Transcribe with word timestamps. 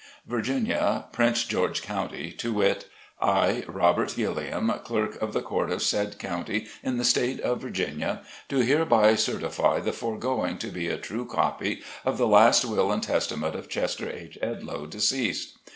VIRGINIA— 0.25 1.05
Prince 1.11 1.43
George 1.43 1.83
County, 1.83 2.31
to 2.31 2.51
wit: 2.53 2.89
I, 3.21 3.63
ROBERT 3.67 4.15
GILLIAM, 4.15 4.73
Clerk 4.83 5.21
of 5.21 5.31
the 5.31 5.43
Court 5.43 5.69
of 5.71 5.83
said 5.83 6.17
county, 6.17 6.65
in 6.81 6.97
the 6.97 7.05
State 7.05 7.39
of 7.41 7.61
Virginia, 7.61 8.23
do 8.49 8.61
hereby 8.61 9.13
cer 9.13 9.37
tify 9.37 9.79
the 9.85 9.93
foregoing 9.93 10.57
to 10.57 10.69
be 10.69 10.87
a 10.87 10.97
true 10.97 11.27
copy 11.27 11.83
of 12.03 12.17
the 12.17 12.25
last 12.25 12.65
Will 12.65 12.91
and 12.91 13.03
Testament 13.03 13.53
of 13.53 13.69
Carter 13.69 14.09
H. 14.11 14.39
Edloe, 14.41 14.89
deceased. 14.89 15.59